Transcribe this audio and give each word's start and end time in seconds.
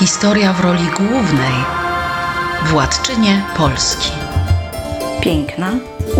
Historia 0.00 0.52
w 0.52 0.60
roli 0.60 0.86
głównej 0.96 1.52
władczynie 2.66 3.44
Polski. 3.56 4.10
Piękna, 5.20 5.70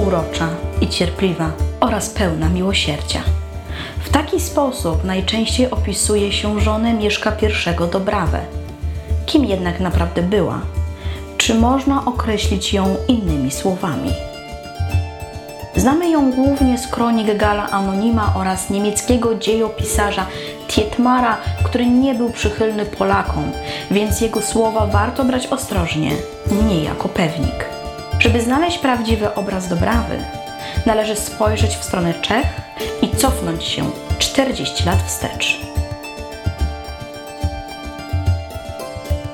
urocza 0.07 0.49
i 0.81 0.89
cierpliwa 0.89 1.51
oraz 1.81 2.11
pełna 2.11 2.49
miłosierdzia. 2.49 3.21
W 4.05 4.09
taki 4.11 4.41
sposób 4.41 5.05
najczęściej 5.05 5.71
opisuje 5.71 6.33
się 6.33 6.61
żonę 6.61 6.95
Mieszka 6.95 7.33
I 7.43 7.91
Dobrawę. 7.93 8.41
Kim 9.27 9.45
jednak 9.45 9.81
naprawdę 9.81 10.23
była? 10.23 10.61
Czy 11.37 11.55
można 11.55 12.05
określić 12.05 12.73
ją 12.73 12.97
innymi 13.09 13.51
słowami? 13.51 14.11
Znamy 15.77 16.11
ją 16.11 16.33
głównie 16.33 16.79
z 16.79 16.87
kronik 16.87 17.37
Gala 17.37 17.71
Anonima 17.71 18.33
oraz 18.37 18.71
niemieckiego 18.71 19.35
dziejopisarza 19.35 20.27
Tietmara, 20.71 21.37
który 21.65 21.87
nie 21.87 22.15
był 22.15 22.31
przychylny 22.31 22.87
Polakom, 22.87 23.53
więc 23.91 24.21
jego 24.21 24.43
słowa 24.43 24.87
warto 24.87 25.25
brać 25.25 25.47
ostrożnie, 25.47 26.11
nie 26.69 26.85
jako 26.85 27.09
pewnik. 27.09 27.65
Żeby 28.19 28.43
znaleźć 28.43 28.79
prawdziwy 28.79 29.35
obraz 29.35 29.69
Dobrawy, 29.69 30.25
należy 30.87 31.17
spojrzeć 31.17 31.77
w 31.77 31.85
stronę 31.85 32.15
Czech 32.15 32.47
i 33.03 33.17
cofnąć 33.17 33.65
się 33.65 33.91
40 34.19 34.85
lat 34.87 35.03
wstecz. 35.07 35.61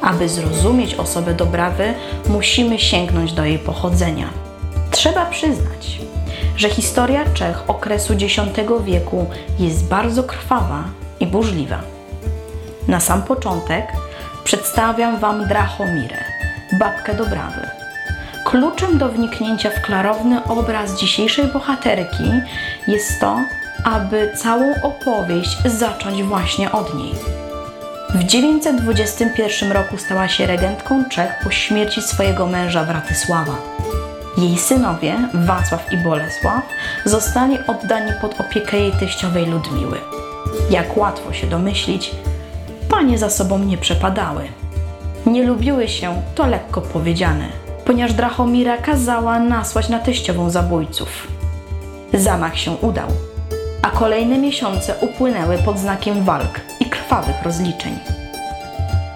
Aby 0.02 0.28
zrozumieć 0.28 0.94
osobę 0.94 1.34
Dobrawy, 1.34 1.94
musimy 2.28 2.78
sięgnąć 2.78 3.32
do 3.32 3.44
jej 3.44 3.58
pochodzenia. 3.58 4.28
Trzeba 4.90 5.26
przyznać, 5.26 6.00
że 6.56 6.70
historia 6.70 7.24
Czech 7.34 7.70
okresu 7.70 8.12
X 8.12 8.36
wieku 8.84 9.26
jest 9.58 9.88
bardzo 9.88 10.22
krwawa 10.22 10.84
i 11.20 11.26
burzliwa. 11.26 11.78
Na 12.88 13.00
sam 13.00 13.22
początek 13.22 13.86
przedstawiam 14.44 15.18
Wam 15.18 15.48
Drachomirę, 15.48 16.24
babkę 16.78 17.14
Dobrawy. 17.14 17.68
Kluczem 18.44 18.98
do 18.98 19.08
wniknięcia 19.08 19.70
w 19.70 19.80
klarowny 19.80 20.44
obraz 20.44 21.00
dzisiejszej 21.00 21.46
bohaterki 21.46 22.30
jest 22.88 23.20
to, 23.20 23.40
aby 23.84 24.32
całą 24.36 24.74
opowieść 24.82 25.58
zacząć 25.64 26.22
właśnie 26.22 26.72
od 26.72 26.94
niej. 26.94 27.14
W 28.14 28.24
921 28.24 29.72
roku 29.72 29.98
stała 29.98 30.28
się 30.28 30.46
regentką 30.46 31.04
Czech 31.04 31.32
po 31.44 31.50
śmierci 31.50 32.02
swojego 32.02 32.46
męża 32.46 32.84
Wratysława. 32.84 33.56
Jej 34.36 34.58
synowie, 34.58 35.28
Wacław 35.34 35.92
i 35.92 35.96
Bolesław, 35.96 36.62
zostali 37.04 37.58
oddani 37.66 38.12
pod 38.20 38.40
opiekę 38.40 38.78
jej 38.78 38.92
teściowej 38.92 39.46
Ludmiły. 39.46 40.00
Jak 40.70 40.96
łatwo 40.96 41.32
się 41.32 41.46
domyślić, 41.46 42.10
panie 42.90 43.18
za 43.18 43.30
sobą 43.30 43.58
nie 43.58 43.78
przepadały. 43.78 44.42
Nie 45.26 45.42
lubiły 45.42 45.88
się, 45.88 46.22
to 46.34 46.46
lekko 46.46 46.80
powiedziane, 46.80 47.48
ponieważ 47.84 48.12
Drachomira 48.12 48.76
kazała 48.76 49.38
nasłać 49.38 49.88
na 49.88 49.98
teściową 49.98 50.50
zabójców. 50.50 51.08
Zamach 52.14 52.58
się 52.58 52.70
udał, 52.70 53.08
a 53.82 53.90
kolejne 53.90 54.38
miesiące 54.38 54.94
upłynęły 55.00 55.58
pod 55.58 55.78
znakiem 55.78 56.24
walk 56.24 56.60
i 56.80 56.84
krwawych 56.84 57.42
rozliczeń. 57.42 57.98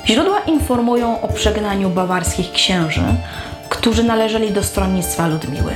Źródła 0.06 0.40
informują 0.40 1.20
o 1.20 1.28
przegnaniu 1.28 1.90
bawarskich 1.90 2.52
księży, 2.52 3.04
którzy 3.68 4.04
należeli 4.04 4.50
do 4.52 4.62
stronnictwa 4.62 5.26
Ludmiły. 5.26 5.72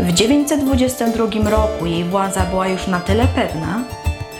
W 0.00 0.12
922 0.12 1.50
roku 1.50 1.86
jej 1.86 2.04
władza 2.04 2.40
była 2.40 2.68
już 2.68 2.86
na 2.86 3.00
tyle 3.00 3.26
pewna, 3.34 3.80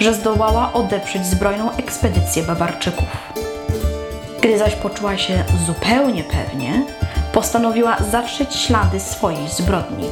że 0.01 0.15
zdołała 0.15 0.73
odeprzeć 0.73 1.27
zbrojną 1.27 1.73
ekspedycję 1.73 2.43
Bawarczyków. 2.43 3.09
Gdy 4.41 4.59
zaś 4.59 4.75
poczuła 4.75 5.19
się 5.19 5.45
zupełnie 5.67 6.25
pewnie, 6.25 6.83
postanowiła 7.33 7.97
zatrzeć 8.11 8.55
ślady 8.55 9.01
swojej 9.01 9.49
zbrodni. 9.49 10.09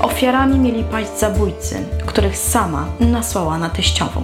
Ofiarami 0.00 0.58
mieli 0.58 0.84
paść 0.84 1.18
zabójcy, 1.18 1.84
których 2.06 2.38
sama 2.38 2.86
nasłała 3.00 3.58
na 3.58 3.70
teściową. 3.70 4.22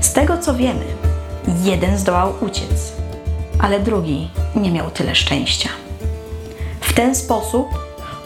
Z 0.00 0.12
tego 0.12 0.38
co 0.38 0.54
wiemy, 0.54 0.84
jeden 1.62 1.98
zdołał 1.98 2.34
uciec, 2.40 2.92
ale 3.60 3.80
drugi 3.80 4.30
nie 4.56 4.70
miał 4.70 4.90
tyle 4.90 5.14
szczęścia. 5.14 5.68
W 6.80 6.92
ten 6.92 7.14
sposób 7.14 7.68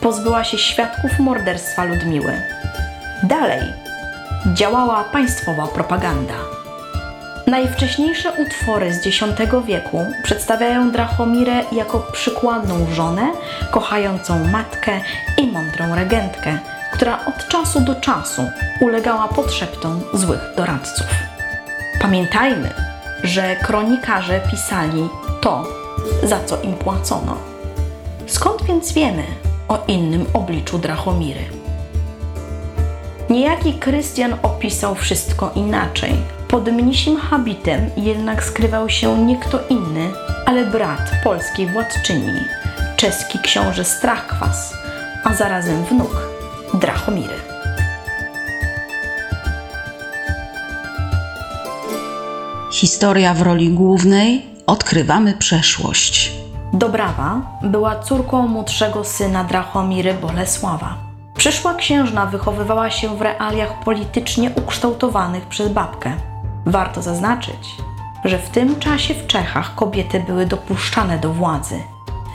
pozbyła 0.00 0.44
się 0.44 0.58
świadków 0.58 1.18
morderstwa 1.18 1.84
Ludmiły. 1.84 2.42
Dalej 3.22 3.87
działała 4.46 5.04
państwowa 5.04 5.66
propaganda. 5.66 6.34
Najwcześniejsze 7.46 8.32
utwory 8.32 8.94
z 8.94 9.06
X 9.06 9.24
wieku 9.66 10.06
przedstawiają 10.22 10.90
Drachomirę 10.90 11.64
jako 11.72 11.98
przykładną 12.12 12.86
żonę, 12.92 13.32
kochającą 13.70 14.44
matkę 14.44 15.00
i 15.38 15.46
mądrą 15.46 15.94
regentkę, 15.94 16.58
która 16.92 17.18
od 17.26 17.48
czasu 17.48 17.80
do 17.80 17.94
czasu 17.94 18.42
ulegała 18.80 19.28
podszeptom 19.28 20.00
złych 20.14 20.40
doradców. 20.56 21.06
Pamiętajmy, 22.00 22.70
że 23.22 23.56
kronikarze 23.56 24.40
pisali 24.50 25.08
to, 25.40 25.66
za 26.22 26.44
co 26.44 26.60
im 26.62 26.72
płacono. 26.72 27.36
Skąd 28.26 28.62
więc 28.62 28.92
wiemy 28.92 29.22
o 29.68 29.84
innym 29.86 30.26
obliczu 30.32 30.78
Drachomiry? 30.78 31.57
Niejaki 33.30 33.74
Krystian 33.74 34.34
opisał 34.42 34.94
wszystko 34.94 35.50
inaczej. 35.54 36.12
Pod 36.48 36.68
mnisim 36.68 37.16
habitem 37.16 37.90
jednak 37.96 38.44
skrywał 38.44 38.88
się 38.88 39.18
nie 39.26 39.36
kto 39.36 39.60
inny, 39.70 40.10
ale 40.46 40.66
brat 40.66 41.10
polskiej 41.24 41.66
władczyni, 41.66 42.40
czeski 42.96 43.38
książę 43.38 43.84
Strachkwas, 43.84 44.74
a 45.24 45.34
zarazem 45.34 45.84
wnuk 45.84 46.28
Drachomiry. 46.74 47.34
Historia 52.72 53.34
w 53.34 53.42
roli 53.42 53.70
głównej 53.70 54.46
odkrywamy 54.66 55.34
przeszłość. 55.34 56.32
Dobrawa 56.72 57.40
była 57.62 57.98
córką 57.98 58.48
młodszego 58.48 59.04
syna 59.04 59.44
Drachomiry 59.44 60.14
Bolesława. 60.14 61.07
Przyszła 61.38 61.74
księżna 61.74 62.26
wychowywała 62.26 62.90
się 62.90 63.16
w 63.16 63.22
realiach 63.22 63.84
politycznie 63.84 64.50
ukształtowanych 64.50 65.46
przez 65.46 65.72
babkę. 65.72 66.12
Warto 66.66 67.02
zaznaczyć, 67.02 67.76
że 68.24 68.38
w 68.38 68.50
tym 68.50 68.78
czasie 68.78 69.14
w 69.14 69.26
Czechach 69.26 69.74
kobiety 69.74 70.20
były 70.26 70.46
dopuszczane 70.46 71.18
do 71.18 71.32
władzy. 71.32 71.82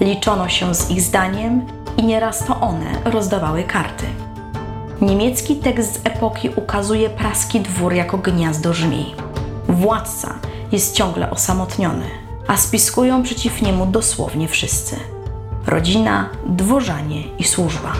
Liczono 0.01 0.49
się 0.49 0.75
z 0.75 0.89
ich 0.89 1.01
zdaniem 1.01 1.65
i 1.97 2.03
nieraz 2.03 2.45
to 2.45 2.59
one 2.59 2.85
rozdawały 3.05 3.63
karty. 3.63 4.05
Niemiecki 5.01 5.55
tekst 5.55 5.93
z 5.93 6.05
epoki 6.05 6.49
ukazuje 6.55 7.09
praski 7.09 7.61
dwór 7.61 7.93
jako 7.93 8.17
gniazdo 8.17 8.73
żmij. 8.73 9.15
Władca 9.67 10.35
jest 10.71 10.95
ciągle 10.95 11.29
osamotniony, 11.29 12.05
a 12.47 12.57
spiskują 12.57 13.23
przeciw 13.23 13.61
niemu 13.61 13.85
dosłownie 13.85 14.47
wszyscy: 14.47 14.95
rodzina, 15.67 16.29
dworzanie 16.45 17.23
i 17.39 17.43
służba. 17.43 17.93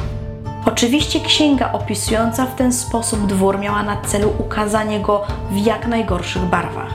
Oczywiście 0.66 1.20
księga 1.20 1.72
opisująca 1.72 2.46
w 2.46 2.56
ten 2.56 2.74
sposób 2.74 3.26
dwór 3.26 3.60
miała 3.60 3.84
na 3.84 4.02
celu 4.02 4.34
ukazanie 4.40 5.00
go 5.00 5.22
w 5.52 5.58
jak 5.58 5.88
najgorszych 5.88 6.44
barwach. 6.44 6.94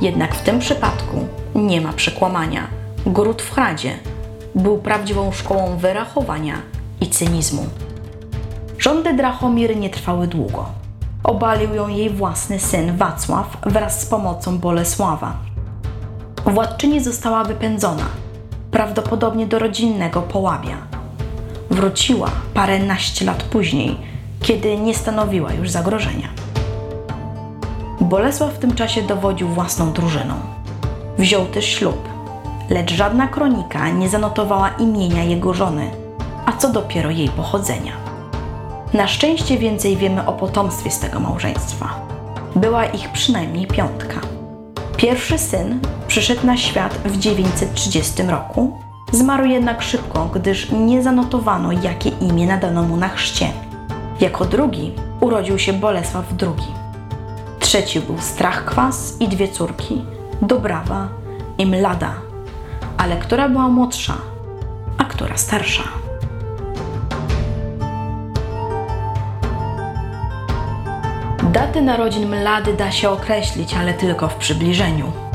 Jednak 0.00 0.34
w 0.34 0.42
tym 0.42 0.58
przypadku 0.58 1.26
nie 1.54 1.80
ma 1.80 1.92
przekłamania. 1.92 2.66
Gród 3.06 3.42
w 3.42 3.54
Hradzie 3.54 3.98
był 4.54 4.78
prawdziwą 4.78 5.32
szkołą 5.32 5.76
wyrachowania 5.76 6.54
i 7.00 7.06
cynizmu. 7.06 7.66
Rządy 8.78 9.14
Drachomiry 9.14 9.76
nie 9.76 9.90
trwały 9.90 10.26
długo. 10.26 10.66
Obalił 11.24 11.74
ją 11.74 11.88
jej 11.88 12.10
własny 12.10 12.58
syn 12.58 12.96
Wacław 12.96 13.56
wraz 13.62 14.00
z 14.00 14.06
pomocą 14.06 14.58
Bolesława. 14.58 15.36
Władczyni 16.44 17.00
została 17.00 17.44
wypędzona, 17.44 18.04
prawdopodobnie 18.70 19.46
do 19.46 19.58
rodzinnego 19.58 20.22
Połabia. 20.22 20.95
Wróciła 21.70 22.30
paręnaście 22.54 23.24
lat 23.24 23.42
później, 23.42 23.96
kiedy 24.42 24.78
nie 24.78 24.94
stanowiła 24.94 25.52
już 25.52 25.70
zagrożenia. 25.70 26.28
Bolesław 28.00 28.54
w 28.54 28.58
tym 28.58 28.74
czasie 28.74 29.02
dowodził 29.02 29.48
własną 29.48 29.92
drużyną. 29.92 30.34
Wziął 31.18 31.46
też 31.46 31.64
ślub, 31.64 32.08
lecz 32.70 32.92
żadna 32.92 33.28
kronika 33.28 33.88
nie 33.88 34.08
zanotowała 34.08 34.68
imienia 34.68 35.24
jego 35.24 35.54
żony, 35.54 35.90
a 36.46 36.52
co 36.52 36.72
dopiero 36.72 37.10
jej 37.10 37.28
pochodzenia. 37.28 37.92
Na 38.94 39.08
szczęście 39.08 39.58
więcej 39.58 39.96
wiemy 39.96 40.26
o 40.26 40.32
potomstwie 40.32 40.90
z 40.90 40.98
tego 40.98 41.20
małżeństwa. 41.20 41.88
Była 42.56 42.84
ich 42.84 43.12
przynajmniej 43.12 43.66
piątka. 43.66 44.20
Pierwszy 44.96 45.38
syn 45.38 45.80
przyszedł 46.06 46.46
na 46.46 46.56
świat 46.56 46.94
w 47.04 47.18
930 47.18 48.22
roku, 48.22 48.78
zmarł 49.16 49.44
jednak 49.44 49.82
szybko, 49.82 50.30
gdyż 50.34 50.70
nie 50.70 51.02
zanotowano, 51.02 51.72
jakie 51.72 52.08
imię 52.08 52.46
nadano 52.46 52.82
mu 52.82 52.96
na 52.96 53.08
chrzcie. 53.08 53.48
Jako 54.20 54.44
drugi 54.44 54.92
urodził 55.20 55.58
się 55.58 55.72
Bolesław 55.72 56.24
II. 56.42 56.68
Trzeci 57.58 58.00
był 58.00 58.18
Strachkwas 58.18 59.20
i 59.20 59.28
dwie 59.28 59.48
córki, 59.48 60.04
Dobrawa 60.42 61.08
i 61.58 61.66
Mlada, 61.66 62.14
ale 62.96 63.16
która 63.16 63.48
była 63.48 63.68
młodsza, 63.68 64.14
a 64.98 65.04
która 65.04 65.36
starsza. 65.36 65.82
Daty 71.52 71.82
narodzin 71.82 72.28
Mlady 72.28 72.74
da 72.74 72.90
się 72.90 73.10
określić, 73.10 73.74
ale 73.74 73.94
tylko 73.94 74.28
w 74.28 74.34
przybliżeniu. 74.34 75.25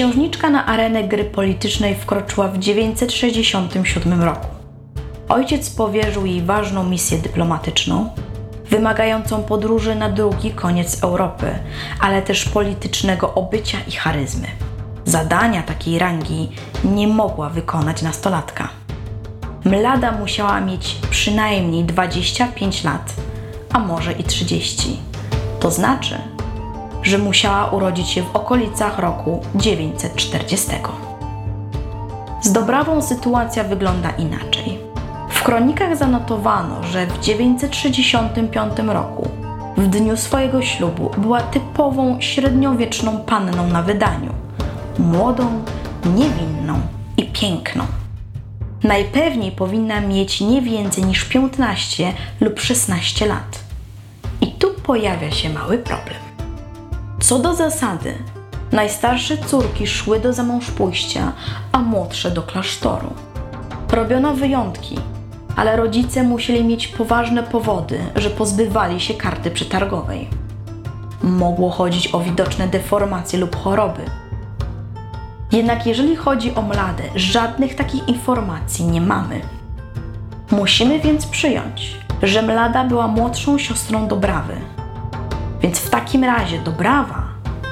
Księżniczka 0.00 0.50
na 0.50 0.66
arenę 0.66 1.04
gry 1.04 1.24
politycznej 1.24 1.94
wkroczyła 1.94 2.48
w 2.48 2.58
967 2.58 4.22
roku. 4.22 4.46
Ojciec 5.28 5.70
powierzył 5.70 6.26
jej 6.26 6.42
ważną 6.42 6.84
misję 6.84 7.18
dyplomatyczną, 7.18 8.08
wymagającą 8.70 9.42
podróży 9.42 9.94
na 9.94 10.08
drugi 10.08 10.50
koniec 10.50 11.02
Europy, 11.02 11.58
ale 12.00 12.22
też 12.22 12.44
politycznego 12.44 13.34
obycia 13.34 13.78
i 13.88 13.92
charyzmy. 13.92 14.46
Zadania 15.04 15.62
takiej 15.62 15.98
rangi 15.98 16.48
nie 16.84 17.08
mogła 17.08 17.48
wykonać 17.48 18.02
nastolatka. 18.02 18.68
Mlada 19.64 20.12
musiała 20.12 20.60
mieć 20.60 20.96
przynajmniej 21.10 21.84
25 21.84 22.84
lat, 22.84 23.14
a 23.72 23.78
może 23.78 24.12
i 24.12 24.24
30. 24.24 25.00
To 25.60 25.70
znaczy, 25.70 26.18
że 27.02 27.18
musiała 27.18 27.70
urodzić 27.70 28.08
się 28.08 28.22
w 28.22 28.36
okolicach 28.36 28.98
roku 28.98 29.40
940. 29.54 30.68
Z 32.42 32.52
Dobrawą 32.52 33.02
sytuacja 33.02 33.64
wygląda 33.64 34.10
inaczej. 34.10 34.78
W 35.28 35.42
kronikach 35.42 35.96
zanotowano, 35.96 36.82
że 36.82 37.06
w 37.06 37.20
965 37.20 38.78
roku, 38.86 39.28
w 39.76 39.86
dniu 39.86 40.16
swojego 40.16 40.62
ślubu, 40.62 41.10
była 41.18 41.40
typową 41.40 42.20
średniowieczną 42.20 43.18
panną 43.18 43.66
na 43.66 43.82
wydaniu 43.82 44.32
młodą, 44.98 45.62
niewinną 46.04 46.80
i 47.16 47.24
piękną. 47.24 47.84
Najpewniej 48.82 49.52
powinna 49.52 50.00
mieć 50.00 50.40
nie 50.40 50.62
więcej 50.62 51.04
niż 51.04 51.24
15 51.24 52.12
lub 52.40 52.60
16 52.60 53.26
lat. 53.26 53.60
I 54.40 54.46
tu 54.46 54.70
pojawia 54.82 55.30
się 55.30 55.50
mały 55.50 55.78
problem. 55.78 56.29
Co 57.30 57.38
do 57.38 57.54
zasady, 57.54 58.14
najstarsze 58.72 59.38
córki 59.38 59.86
szły 59.86 60.20
do 60.20 60.32
zamążpójścia, 60.32 61.32
a 61.72 61.78
młodsze 61.78 62.30
do 62.30 62.42
klasztoru. 62.42 63.12
Robiono 63.92 64.34
wyjątki, 64.34 64.98
ale 65.56 65.76
rodzice 65.76 66.22
musieli 66.22 66.64
mieć 66.64 66.88
poważne 66.88 67.42
powody, 67.42 67.98
że 68.16 68.30
pozbywali 68.30 69.00
się 69.00 69.14
karty 69.14 69.50
przetargowej. 69.50 70.28
Mogło 71.22 71.70
chodzić 71.70 72.14
o 72.14 72.20
widoczne 72.20 72.68
deformacje 72.68 73.38
lub 73.38 73.56
choroby. 73.56 74.02
Jednak 75.52 75.86
jeżeli 75.86 76.16
chodzi 76.16 76.54
o 76.54 76.62
mladę, 76.62 77.02
żadnych 77.14 77.74
takich 77.74 78.08
informacji 78.08 78.84
nie 78.84 79.00
mamy. 79.00 79.40
Musimy 80.50 81.00
więc 81.00 81.26
przyjąć, 81.26 81.96
że 82.22 82.42
Mlada 82.42 82.84
była 82.84 83.08
młodszą 83.08 83.58
siostrą 83.58 84.08
Dobrawy. 84.08 84.79
Więc 85.62 85.78
w 85.78 85.90
takim 85.90 86.24
razie 86.24 86.58
Dobrawa 86.58 87.22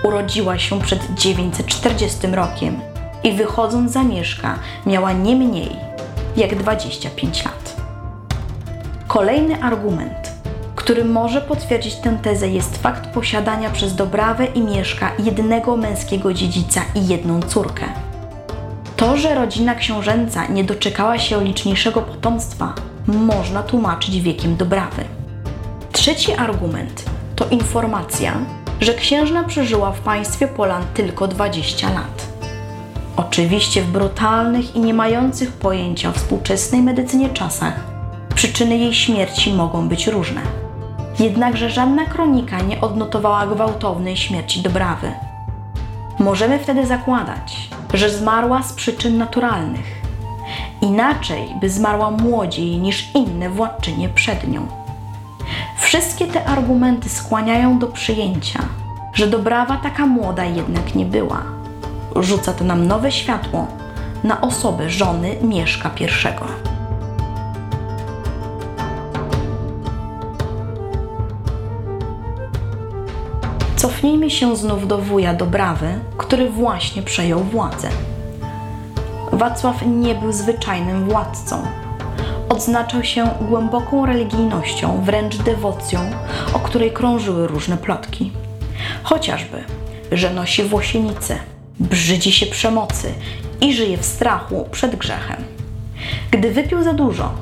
urodziła 0.02 0.58
się 0.58 0.81
przed 0.81 1.14
940 1.14 2.26
rokiem 2.26 2.81
i 3.25 3.32
wychodząc 3.32 3.93
za 3.93 4.05
mieszka 4.05 4.58
miała 4.87 5.12
nie 5.12 5.37
mniej 5.37 5.76
jak 6.37 6.56
25 6.56 7.44
lat. 7.44 7.76
Kolejny 9.08 9.62
argument, 9.62 10.32
który 10.76 11.05
może 11.05 11.40
potwierdzić 11.40 11.94
tę 11.94 12.19
tezę, 12.23 12.49
jest 12.49 12.82
fakt 12.82 13.06
posiadania 13.06 13.70
przez 13.70 13.94
Dobrawę 13.94 14.46
i 14.46 14.61
Mieszka 14.61 15.12
jednego 15.19 15.76
męskiego 15.76 16.34
dziedzica 16.34 16.81
i 16.94 17.06
jedną 17.06 17.43
córkę. 17.43 17.84
To, 18.96 19.17
że 19.17 19.34
rodzina 19.34 19.75
książęca 19.75 20.46
nie 20.46 20.64
doczekała 20.64 21.19
się 21.19 21.44
liczniejszego 21.44 22.02
potomstwa, 22.02 22.75
można 23.06 23.62
tłumaczyć 23.62 24.20
wiekiem 24.20 24.56
Dobrawy. 24.56 25.05
Trzeci 25.93 26.32
argument 26.32 27.18
to 27.38 27.49
informacja, 27.49 28.32
że 28.81 28.94
księżna 28.94 29.44
przeżyła 29.44 29.93
w 29.93 30.00
państwie 30.00 30.49
Polan 30.49 30.82
tylko 30.94 31.29
20 31.29 31.90
lat. 31.90 32.29
Oczywiście 33.17 33.82
w 33.82 33.90
brutalnych 33.90 34.76
i 34.76 34.81
nie 34.81 34.94
mających 34.94 35.52
pojęcia 35.52 36.08
o 36.08 36.12
współczesnej 36.12 36.82
medycynie 36.82 37.31
czasach 37.31 37.75
przyczyny 38.35 38.79
jej 38.79 38.94
śmierci 38.94 39.52
mogą 39.52 39.88
być 39.88 40.06
różne. 40.06 40.40
Jednakże 41.19 41.70
żadna 41.70 42.05
kronika 42.05 42.61
nie 42.61 42.81
odnotowała 42.81 43.46
gwałtownej 43.46 44.17
śmierci 44.17 44.62
Dobrawy. 44.62 45.12
Możemy 46.19 46.58
wtedy 46.58 46.87
zakładać, 46.87 47.70
że 47.94 48.11
zmarła 48.11 48.62
z 48.62 48.73
przyczyn 48.73 49.19
naturalnych. 49.19 50.02
Inaczej 50.82 51.49
by 51.61 51.70
zmarła 51.70 52.11
młodziej 52.11 52.79
niż 52.79 53.14
inne 53.14 53.50
władczynie 53.50 54.08
przed 54.08 54.49
nią. 54.49 54.77
Wszystkie 55.88 56.26
te 56.26 56.44
argumenty 56.44 57.08
skłaniają 57.08 57.79
do 57.79 57.87
przyjęcia, 57.87 58.58
że 59.14 59.26
Dobrawa 59.26 59.76
taka 59.76 60.06
młoda 60.06 60.44
jednak 60.44 60.94
nie 60.94 61.05
była. 61.05 61.43
Rzuca 62.17 62.52
to 62.52 62.64
nam 62.64 62.87
nowe 62.87 63.12
światło 63.12 63.67
na 64.25 64.40
osobę 64.40 64.90
żony 64.90 65.37
Mieszka 65.43 65.90
I. 66.00 66.06
Cofnijmy 73.76 74.31
się 74.31 74.56
znów 74.56 74.88
do 74.88 74.99
wuja 74.99 75.34
Dobrawy, 75.34 76.00
który 76.17 76.50
właśnie 76.50 77.02
przejął 77.02 77.41
władzę. 77.41 77.88
Wacław 79.32 79.87
nie 79.87 80.14
był 80.14 80.32
zwyczajnym 80.32 81.08
władcą. 81.08 81.62
Odznaczał 82.48 83.04
się 83.04 83.28
głęboką 83.40 84.06
religijnością, 84.06 85.00
wręcz 85.04 85.36
dewocją, 85.36 86.00
o 86.52 86.58
której 86.58 86.90
krążyły 86.92 87.46
różne 87.46 87.76
plotki. 87.76 88.32
Chociażby, 89.02 89.64
że 90.12 90.30
nosi 90.30 90.62
włosienicę, 90.62 91.38
brzydzi 91.80 92.32
się 92.32 92.46
przemocy 92.46 93.12
i 93.60 93.74
żyje 93.74 93.98
w 93.98 94.04
strachu 94.04 94.68
przed 94.70 94.96
grzechem. 94.96 95.44
Gdy 96.30 96.50
wypił 96.50 96.82
za 96.82 96.92
dużo, 96.92 97.32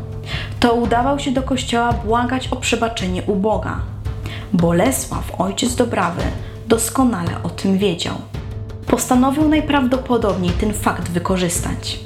to 0.60 0.74
udawał 0.74 1.18
się 1.18 1.30
do 1.30 1.42
kościoła 1.42 1.92
błagać 1.92 2.48
o 2.48 2.56
przebaczenie 2.56 3.22
u 3.22 3.36
Boga. 3.36 3.80
Bolesław, 4.52 5.40
ojciec 5.40 5.74
Dobrawy, 5.74 6.22
doskonale 6.68 7.42
o 7.42 7.50
tym 7.50 7.78
wiedział. 7.78 8.14
Postanowił 8.86 9.48
najprawdopodobniej 9.48 10.52
ten 10.52 10.74
fakt 10.74 11.10
wykorzystać. 11.10 11.98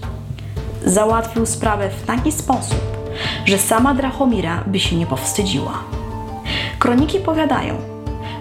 Załatwił 0.84 1.46
sprawę 1.46 1.90
w 1.90 2.06
taki 2.06 2.32
sposób, 2.32 2.89
że 3.44 3.58
sama 3.58 3.94
Drachomira 3.94 4.64
by 4.66 4.80
się 4.80 4.96
nie 4.96 5.06
powstydziła. 5.06 5.72
Kroniki 6.78 7.18
powiadają, 7.18 7.74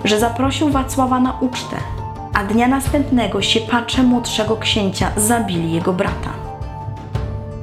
że 0.03 0.19
zaprosił 0.19 0.69
Wacława 0.69 1.19
na 1.19 1.37
ucztę, 1.39 1.75
a 2.33 2.43
dnia 2.43 2.67
następnego 2.67 3.41
siepacze 3.41 4.03
młodszego 4.03 4.57
księcia 4.57 5.11
zabili 5.17 5.73
jego 5.73 5.93
brata. 5.93 6.33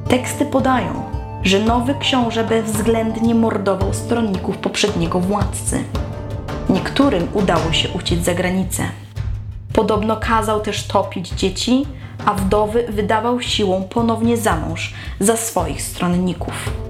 Teksty 0.08 0.46
podają, 0.46 1.02
że 1.42 1.58
nowy 1.58 1.94
książę 1.94 2.44
bezwzględnie 2.44 3.34
mordował 3.34 3.94
stronników 3.94 4.58
poprzedniego 4.58 5.20
władcy. 5.20 5.84
Niektórym 6.70 7.28
udało 7.32 7.72
się 7.72 7.88
uciec 7.88 8.24
za 8.24 8.34
granicę. 8.34 8.82
Podobno 9.72 10.16
kazał 10.16 10.60
też 10.60 10.86
topić 10.86 11.28
dzieci, 11.28 11.86
a 12.24 12.34
wdowy 12.34 12.86
wydawał 12.88 13.40
siłą 13.40 13.82
ponownie 13.82 14.36
za 14.36 14.56
mąż 14.56 14.94
za 15.20 15.36
swoich 15.36 15.82
stronników. 15.82 16.85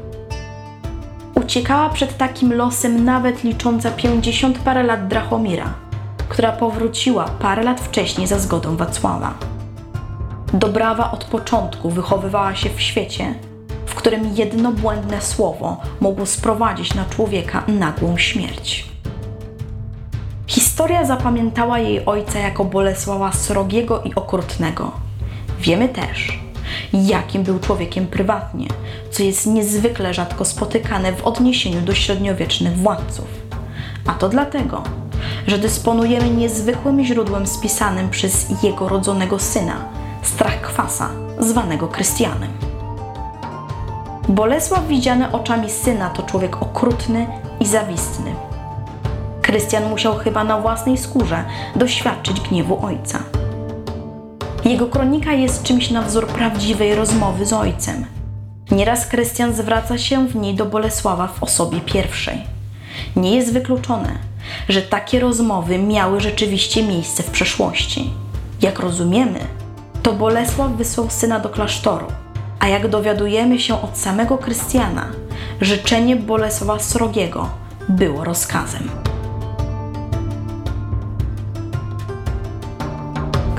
Uciekała 1.47 1.89
przed 1.89 2.17
takim 2.17 2.53
losem 2.53 3.05
nawet 3.05 3.45
licząca 3.45 3.91
pięćdziesiąt 3.91 4.59
parę 4.59 4.83
lat 4.83 5.09
Drachomira, 5.09 5.75
która 6.29 6.53
powróciła 6.53 7.25
parę 7.25 7.63
lat 7.63 7.81
wcześniej 7.81 8.27
za 8.27 8.39
zgodą 8.39 8.77
Wacława. 8.77 9.35
Dobrawa 10.53 11.11
od 11.11 11.25
początku 11.25 11.91
wychowywała 11.91 12.55
się 12.55 12.71
w 12.71 12.81
świecie, 12.81 13.35
w 13.87 13.95
którym 13.95 14.37
jedno 14.37 14.73
błędne 14.73 15.21
słowo 15.21 15.77
mogło 16.01 16.27
sprowadzić 16.27 16.95
na 16.95 17.05
człowieka 17.05 17.63
nagłą 17.69 18.19
śmierć. 18.19 18.89
Historia 20.47 21.05
zapamiętała 21.05 21.79
jej 21.79 22.07
ojca 22.07 22.39
jako 22.39 22.65
Bolesława 22.65 23.33
srogiego 23.33 24.03
i 24.03 24.15
okrutnego. 24.15 24.91
Wiemy 25.61 25.89
też, 25.89 26.46
jakim 26.93 27.43
był 27.43 27.59
człowiekiem 27.59 28.07
prywatnie, 28.07 28.67
co 29.11 29.23
jest 29.23 29.47
niezwykle 29.47 30.15
rzadko 30.15 30.45
spotykane 30.45 31.13
w 31.13 31.25
odniesieniu 31.25 31.81
do 31.81 31.95
średniowiecznych 31.95 32.77
władców. 32.77 33.27
A 34.07 34.13
to 34.13 34.29
dlatego, 34.29 34.83
że 35.47 35.59
dysponujemy 35.59 36.31
niezwykłym 36.31 37.05
źródłem 37.05 37.47
spisanym 37.47 38.11
przez 38.11 38.63
jego 38.63 38.89
rodzonego 38.89 39.39
syna, 39.39 39.77
Strachkwasa, 40.23 41.11
zwanego 41.39 41.89
Krystianem. 41.89 42.51
Bolesław 44.29 44.87
widziany 44.87 45.33
oczami 45.33 45.71
syna 45.71 46.11
to 46.11 46.23
człowiek 46.23 46.63
okrutny 46.63 47.27
i 47.61 47.67
zawistny. 47.67 48.35
Krystian 49.43 49.91
musiał 49.91 50.17
chyba 50.17 50.45
na 50.45 50.61
własnej 50.61 50.99
skórze 50.99 51.45
doświadczyć 51.77 52.41
gniewu 52.41 52.87
ojca. 52.87 53.19
Jego 54.67 54.87
kronika 54.87 55.33
jest 55.33 55.63
czymś 55.63 55.91
na 55.91 56.03
wzór 56.03 56.27
prawdziwej 56.27 56.95
rozmowy 56.95 57.47
z 57.47 57.53
ojcem. 57.53 58.05
Nieraz 58.71 59.07
Krystian 59.07 59.55
zwraca 59.55 59.99
się 59.99 60.29
w 60.29 60.37
niej 60.37 60.55
do 60.55 60.67
Bolesława 60.67 61.27
w 61.27 61.43
osobie 61.43 61.81
pierwszej. 61.81 62.39
Nie 63.17 63.37
jest 63.37 63.53
wykluczone, 63.53 64.19
że 64.69 64.83
takie 64.83 65.21
rozmowy 65.21 65.79
miały 65.79 66.21
rzeczywiście 66.21 66.83
miejsce 66.83 67.23
w 67.23 67.31
przeszłości. 67.31 68.11
Jak 68.63 68.79
rozumiemy, 68.79 69.41
to 70.03 70.13
Bolesław 70.13 70.73
wysłał 70.73 71.11
syna 71.11 71.41
do 71.41 71.49
klasztoru, 71.49 72.07
a 72.59 72.69
jak 72.69 72.89
dowiadujemy 72.89 73.59
się 73.59 73.83
od 73.83 73.99
samego 73.99 74.39
Krystiana, 74.39 75.07
życzenie 75.61 76.17
Bolesława 76.17 76.79
Srogiego 76.79 77.49
było 77.89 78.25
rozkazem. 78.25 79.06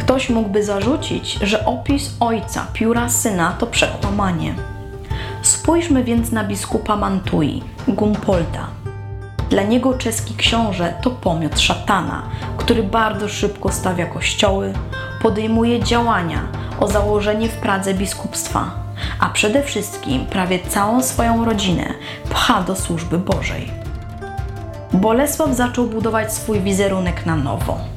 Ktoś 0.07 0.29
mógłby 0.29 0.63
zarzucić, 0.63 1.33
że 1.33 1.65
opis 1.65 2.15
ojca 2.19 2.67
pióra 2.73 3.09
syna 3.09 3.55
to 3.59 3.67
przekłamanie. 3.67 4.55
Spójrzmy 5.41 6.03
więc 6.03 6.31
na 6.31 6.43
biskupa 6.43 6.95
Mantui, 6.95 7.63
Gumpolda. 7.87 8.67
Dla 9.49 9.63
niego 9.63 9.93
czeski 9.93 10.35
książę 10.35 10.93
to 11.01 11.11
pomiot 11.11 11.59
szatana, 11.59 12.23
który 12.57 12.83
bardzo 12.83 13.29
szybko 13.29 13.71
stawia 13.71 14.05
kościoły, 14.05 14.73
podejmuje 15.21 15.83
działania 15.83 16.47
o 16.79 16.87
założenie 16.87 17.49
w 17.49 17.55
Pradze 17.55 17.93
biskupstwa, 17.93 18.71
a 19.19 19.29
przede 19.29 19.63
wszystkim 19.63 20.25
prawie 20.25 20.59
całą 20.59 21.03
swoją 21.03 21.45
rodzinę 21.45 21.93
pcha 22.29 22.63
do 22.63 22.75
służby 22.75 23.17
Bożej. 23.17 23.71
Bolesław 24.93 25.55
zaczął 25.55 25.87
budować 25.87 26.33
swój 26.33 26.59
wizerunek 26.61 27.25
na 27.25 27.35
nowo. 27.35 27.96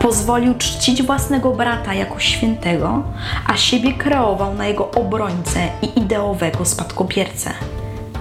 Pozwolił 0.00 0.54
czcić 0.54 1.02
własnego 1.02 1.50
brata 1.50 1.94
jako 1.94 2.18
świętego, 2.18 3.02
a 3.46 3.56
siebie 3.56 3.92
kreował 3.92 4.54
na 4.54 4.66
jego 4.66 4.90
obrońcę 4.90 5.60
i 5.82 5.98
ideowego 5.98 6.64
spadkobiercę. 6.64 7.50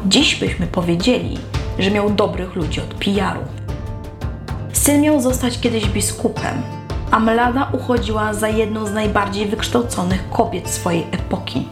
Dziś 0.06 0.36
byśmy 0.36 0.68
powiedzieli, 0.68 1.38
że 1.80 1.92
miał 1.92 2.10
dobrych 2.10 2.56
ludzi 2.56 2.82
od 2.82 2.94
PR-u. 2.94 3.44
Syn 4.74 5.02
miał 5.02 5.22
zostać 5.22 5.60
kiedyś 5.60 5.86
biskupem, 5.86 6.62
a 7.12 7.20
Mlada 7.20 7.70
uchodziła 7.74 8.34
za 8.34 8.48
jedną 8.48 8.86
z 8.86 8.92
najbardziej 8.92 9.46
wykształconych 9.46 10.30
kobiet 10.30 10.70
swojej 10.70 11.08
epoki. 11.12 11.68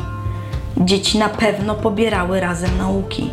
Dzieci 0.78 1.18
na 1.18 1.30
pewno 1.30 1.76
pobierały 1.76 2.40
razem 2.40 2.78
nauki. 2.78 3.30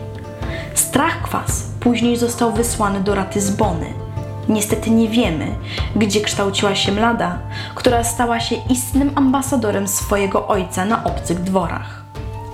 Strachkwas 0.74 1.62
później 1.80 2.16
został 2.16 2.52
wysłany 2.52 3.00
do 3.00 3.14
Ratyzbony. 3.14 4.03
Niestety 4.48 4.90
nie 4.90 5.08
wiemy, 5.08 5.54
gdzie 5.96 6.20
kształciła 6.20 6.74
się 6.74 6.92
Mlada, 6.92 7.38
która 7.74 8.04
stała 8.04 8.40
się 8.40 8.56
istnym 8.70 9.10
ambasadorem 9.14 9.88
swojego 9.88 10.46
ojca 10.48 10.84
na 10.84 11.04
obcych 11.04 11.42
dworach. 11.42 12.04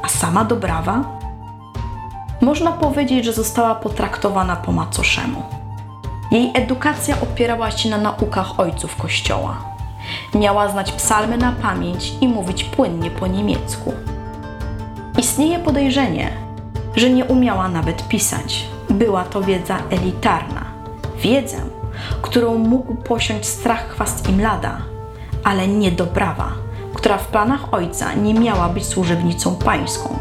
A 0.02 0.08
sama 0.08 0.44
Dobrawa? 0.44 1.04
Można 2.40 2.72
powiedzieć, 2.72 3.24
że 3.24 3.32
została 3.32 3.74
potraktowana 3.74 4.56
po 4.56 4.72
macoszemu. 4.72 5.42
Jej 6.30 6.50
edukacja 6.54 7.20
opierała 7.20 7.70
się 7.70 7.88
na 7.88 7.98
naukach 7.98 8.60
ojców 8.60 8.96
Kościoła. 8.96 9.56
Miała 10.34 10.68
znać 10.68 10.92
psalmy 10.92 11.36
na 11.36 11.52
pamięć 11.52 12.12
i 12.20 12.28
mówić 12.28 12.64
płynnie 12.64 13.10
po 13.10 13.26
niemiecku. 13.26 13.92
Istnieje 15.18 15.58
podejrzenie, 15.58 16.32
że 16.96 17.10
nie 17.10 17.24
umiała 17.24 17.68
nawet 17.68 18.08
pisać. 18.08 18.66
Była 18.90 19.24
to 19.24 19.42
wiedza 19.42 19.78
elitarna. 19.90 20.64
Wiedzę, 21.16 21.56
którą 22.22 22.58
mógł 22.58 22.94
posiąść 22.94 23.48
strach 23.48 23.88
chwast 23.88 24.28
Imlada, 24.28 24.78
ale 25.44 25.68
nie 25.68 25.90
Dobrawa, 25.90 26.52
która 26.94 27.18
w 27.18 27.26
planach 27.26 27.74
ojca 27.74 28.14
nie 28.14 28.34
miała 28.34 28.68
być 28.68 28.84
służebnicą 28.84 29.56
pańską. 29.56 30.18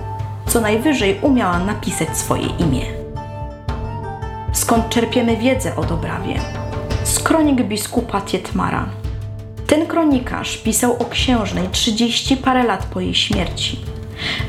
Co 0.48 0.62
najwyżej 0.62 1.20
umiała 1.22 1.60
napisać 1.60 2.18
swoje 2.18 2.48
imię. 2.48 2.82
Skąd 4.54 4.90
czerpiemy 4.90 5.38
wiedzę 5.38 5.76
o 5.76 5.84
Dobrawie? 5.84 6.40
Z 7.04 7.20
kronik 7.20 7.64
biskupa 7.64 8.22
Tietmara. 8.22 8.86
Ten 9.68 9.88
kronikarz 9.88 10.58
pisał 10.58 10.94
o 10.94 11.06
księżnej 11.06 11.70
30 11.72 12.38
parę 12.38 12.64
lat 12.64 12.86
po 12.86 13.00
jej 13.00 13.16
śmierci. 13.16 13.80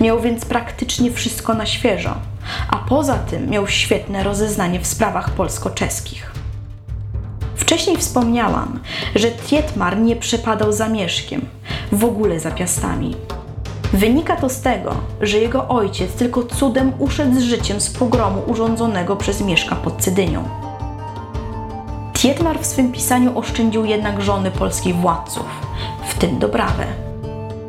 Miał 0.00 0.20
więc 0.20 0.44
praktycznie 0.44 1.10
wszystko 1.10 1.54
na 1.54 1.66
świeżo, 1.66 2.14
a 2.70 2.76
poza 2.76 3.14
tym 3.18 3.50
miał 3.50 3.68
świetne 3.68 4.22
rozeznanie 4.22 4.80
w 4.80 4.87
sprawach 4.87 5.30
polsko-czeskich. 5.30 6.29
Wcześniej 7.71 7.97
wspomniałam, 7.97 8.81
że 9.15 9.31
Tietmar 9.31 9.99
nie 9.99 10.17
przepadał 10.17 10.73
za 10.73 10.89
mieszkiem, 10.89 11.49
w 11.93 12.05
ogóle 12.05 12.41
za 12.41 12.50
piastami. 12.50 13.17
Wynika 13.93 14.37
to 14.37 14.49
z 14.49 14.61
tego, 14.61 14.95
że 15.21 15.39
jego 15.39 15.69
ojciec 15.69 16.12
tylko 16.12 16.43
cudem 16.43 16.93
uszedł 16.99 17.41
z 17.41 17.43
życiem 17.43 17.81
z 17.81 17.91
pogromu 17.91 18.43
urządzonego 18.47 19.17
przez 19.17 19.41
Mieszka 19.41 19.77
pod 19.77 19.97
Cydynią. 19.97 20.49
Tietmar 22.12 22.59
w 22.61 22.67
swym 22.67 22.93
pisaniu 22.93 23.39
oszczędził 23.39 23.85
jednak 23.85 24.23
żony 24.23 24.50
polskich 24.50 24.97
władców, 24.97 25.47
w 26.09 26.15
tym 26.15 26.39
Dobrawę. 26.39 26.87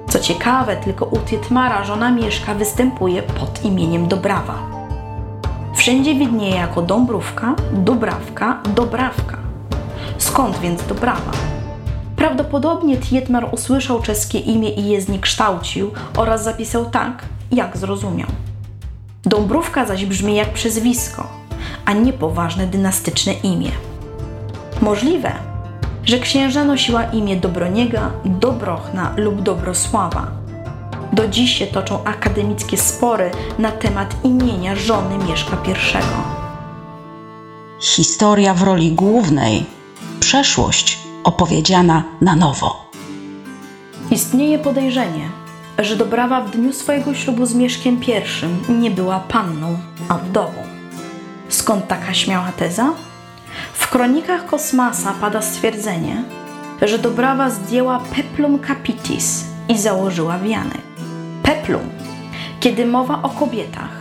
Co 0.10 0.20
ciekawe, 0.20 0.78
tylko 0.78 1.06
u 1.06 1.18
Tietmara 1.18 1.84
żona 1.84 2.12
Mieszka 2.12 2.56
występuje 2.56 3.22
pod 3.24 3.66
imieniem 3.66 4.08
Dobrawa. 4.08 4.58
Wszędzie 5.76 6.16
widnieje 6.16 6.56
jako 6.56 6.82
Dąbrówka, 6.82 7.56
Dubrawka, 7.74 8.60
Dobrawka. 8.76 9.41
Skąd 10.42 10.60
więc 10.60 10.88
Dobrawa? 10.88 11.32
Prawdopodobnie 12.16 12.98
Tietmar 12.98 13.50
usłyszał 13.52 14.02
czeskie 14.02 14.40
imię 14.40 14.70
i 14.70 14.90
je 14.90 15.02
zniekształcił 15.02 15.92
oraz 16.18 16.44
zapisał 16.44 16.86
tak, 16.86 17.26
jak 17.52 17.78
zrozumiał. 17.78 18.28
Dąbrówka 19.24 19.86
zaś 19.86 20.06
brzmi 20.06 20.36
jak 20.36 20.54
przezwisko, 20.54 21.28
a 21.86 21.94
nie 21.94 22.14
poważne 22.14 22.68
dynastyczne 22.68 23.34
imię. 23.34 23.72
Możliwe, 24.82 25.32
że 26.04 26.20
księżna 26.20 26.64
nosiła 26.64 27.04
imię 27.04 27.36
Dobroniega, 27.36 28.12
Dobrochna 28.26 29.14
lub 29.18 29.42
Dobrosława. 29.42 30.28
Do 31.14 31.28
dziś 31.28 31.58
się 31.58 31.68
toczą 31.68 32.04
akademickie 32.04 32.78
spory 32.78 33.32
na 33.60 33.72
temat 33.72 34.16
imienia 34.24 34.76
żony 34.76 35.18
Mieszka 35.30 35.58
I. 35.68 36.02
Historia 37.82 38.54
w 38.54 38.64
roli 38.64 38.92
głównej 38.92 39.81
przeszłość 40.32 41.00
opowiedziana 41.24 42.04
na 42.22 42.36
nowo. 42.36 42.90
Istnieje 44.12 44.60
podejrzenie, 44.60 45.30
że 45.80 45.96
Dobrawa 45.96 46.42
w 46.42 46.52
dniu 46.52 46.74
swojego 46.74 47.14
ślubu 47.14 47.46
z 47.46 47.54
Mieszkiem 47.54 48.00
I 48.70 48.72
nie 48.72 48.92
była 48.92 49.20
panną, 49.20 49.78
a 50.10 50.18
wdową. 50.18 50.64
Skąd 51.50 51.88
taka 51.88 52.14
śmiała 52.14 52.52
teza? 52.52 52.94
W 53.74 53.90
kronikach 53.90 54.46
Kosmasa 54.46 55.14
pada 55.22 55.42
stwierdzenie, 55.42 56.24
że 56.82 57.00
Dobrawa 57.00 57.50
zdjęła 57.50 58.00
peplum 58.16 58.60
capitis 58.60 59.44
i 59.70 59.78
założyła 59.78 60.40
wianek. 60.40 60.82
Peplum, 61.44 61.90
kiedy 62.60 62.86
mowa 62.86 63.22
o 63.22 63.30
kobietach, 63.30 63.96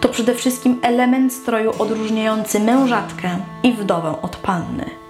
to 0.00 0.08
przede 0.08 0.34
wszystkim 0.34 0.78
element 0.82 1.32
stroju 1.32 1.72
odróżniający 1.78 2.60
mężatkę 2.60 3.38
i 3.62 3.72
wdowę 3.72 4.22
od 4.22 4.36
panny. 4.36 5.05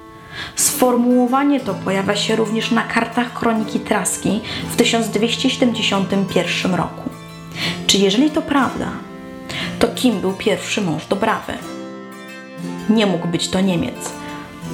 Sformułowanie 0.56 1.60
to 1.60 1.74
pojawia 1.74 2.16
się 2.16 2.36
również 2.36 2.70
na 2.70 2.82
kartach 2.82 3.32
kroniki 3.32 3.80
Traski 3.80 4.40
w 4.70 4.76
1271 4.76 6.74
roku. 6.74 7.10
Czy 7.86 7.98
jeżeli 7.98 8.30
to 8.30 8.42
prawda, 8.42 8.86
to 9.78 9.88
kim 9.88 10.20
był 10.20 10.32
pierwszy 10.32 10.80
mąż 10.80 11.06
Dobrawy? 11.06 11.52
Nie 12.90 13.06
mógł 13.06 13.28
być 13.28 13.48
to 13.48 13.60
Niemiec. 13.60 14.12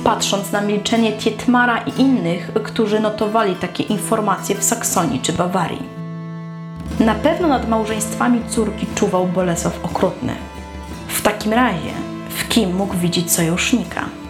Patrząc 0.05 0.53
na 0.53 0.61
milczenie 0.61 1.13
Tietmara 1.13 1.79
i 1.79 2.01
innych, 2.01 2.51
którzy 2.65 3.01
notowali 3.01 3.55
takie 3.55 3.83
informacje 3.83 4.57
w 4.57 4.65
Saksonii 4.65 5.21
czy 5.21 5.33
Bawarii. 5.33 5.83
Na 7.01 7.15
pewno 7.15 7.49
nad 7.49 7.69
małżeństwami 7.69 8.41
córki 8.49 8.87
czuwał 8.95 9.27
Bolesław 9.27 9.85
Okrutny. 9.85 10.35
W 11.09 11.23
takim 11.23 11.53
razie, 11.53 11.93
w 12.29 12.49
kim 12.49 12.77
mógł 12.77 12.97
widzieć 12.97 13.33
sojusznika? 13.33 14.22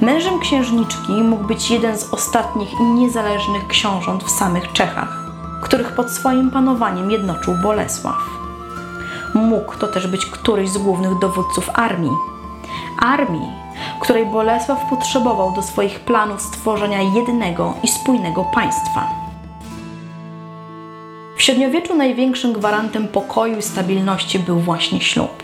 Mężem 0.00 0.40
księżniczki 0.40 1.12
mógł 1.12 1.44
być 1.44 1.70
jeden 1.70 1.98
z 1.98 2.12
ostatnich 2.12 2.68
niezależnych 2.80 3.66
książąt 3.66 4.24
w 4.24 4.30
samych 4.30 4.72
Czechach, 4.72 5.30
których 5.62 5.92
pod 5.92 6.10
swoim 6.10 6.50
panowaniem 6.50 7.10
jednoczył 7.10 7.54
Bolesław. 7.62 8.18
Mógł 9.34 9.76
to 9.78 9.86
też 9.86 10.06
być 10.06 10.26
któryś 10.26 10.70
z 10.70 10.78
głównych 10.78 11.18
dowódców 11.18 11.70
armii. 11.74 12.10
Armii, 12.98 13.52
której 14.00 14.26
Bolesław 14.26 14.90
potrzebował 14.90 15.52
do 15.52 15.62
swoich 15.62 16.00
planów 16.00 16.42
stworzenia 16.42 17.02
jednego 17.02 17.74
i 17.82 17.88
spójnego 17.88 18.44
państwa. 18.44 19.08
W 21.36 21.42
średniowieczu 21.42 21.96
największym 21.96 22.52
gwarantem 22.52 23.08
pokoju 23.08 23.58
i 23.58 23.62
stabilności 23.62 24.38
był 24.38 24.60
właśnie 24.60 25.00
ślub. 25.00 25.42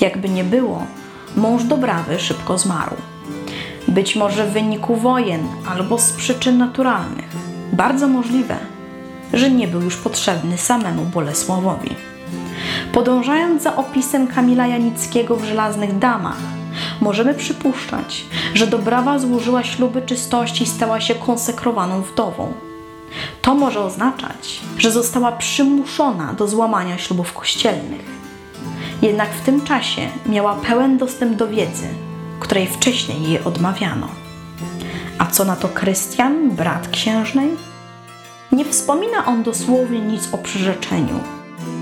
Jakby 0.00 0.28
nie 0.28 0.44
było, 0.44 0.82
mąż 1.36 1.64
Dobrawy 1.64 2.18
szybko 2.18 2.58
zmarł 2.58 2.96
być 3.88 4.16
może 4.16 4.46
w 4.46 4.52
wyniku 4.52 4.96
wojen 4.96 5.48
albo 5.68 5.98
z 5.98 6.12
przyczyn 6.12 6.58
naturalnych. 6.58 7.28
bardzo 7.72 8.08
możliwe, 8.08 8.56
że 9.32 9.50
nie 9.50 9.68
był 9.68 9.80
już 9.80 9.96
potrzebny 9.96 10.58
samemu 10.58 11.04
Bolesławowi. 11.04 11.90
Podążając 12.92 13.62
za 13.62 13.76
opisem 13.76 14.26
Kamila 14.26 14.66
Janickiego 14.66 15.36
w 15.36 15.44
Żelaznych 15.44 15.98
Damach, 15.98 16.38
możemy 17.00 17.34
przypuszczać, 17.34 18.24
że 18.54 18.66
Dobrawa 18.66 19.18
złożyła 19.18 19.64
śluby 19.64 20.02
czystości 20.02 20.64
i 20.64 20.66
stała 20.66 21.00
się 21.00 21.14
konsekrowaną 21.14 22.02
wdową. 22.02 22.52
To 23.42 23.54
może 23.54 23.80
oznaczać, 23.80 24.60
że 24.78 24.90
została 24.90 25.32
przymuszona 25.32 26.32
do 26.32 26.48
złamania 26.48 26.98
ślubów 26.98 27.32
kościelnych. 27.32 28.04
Jednak 29.02 29.30
w 29.34 29.40
tym 29.40 29.64
czasie 29.64 30.02
miała 30.26 30.54
pełen 30.54 30.98
dostęp 30.98 31.36
do 31.36 31.48
wiedzy, 31.48 31.88
której 32.40 32.66
wcześniej 32.66 33.22
jej 33.22 33.44
odmawiano. 33.44 34.08
A 35.18 35.26
co 35.26 35.44
na 35.44 35.56
to 35.56 35.68
Krystian, 35.68 36.50
brat 36.50 36.88
księżnej? 36.88 37.50
Nie 38.52 38.64
wspomina 38.64 39.26
on 39.26 39.42
dosłownie 39.42 40.00
nic 40.00 40.34
o 40.34 40.38
przyrzeczeniu, 40.38 41.20